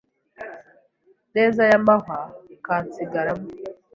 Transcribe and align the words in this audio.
neza 1.35 1.61
ya 1.71 1.79
mahwa 1.85 2.17
kansigaramo 2.65 3.47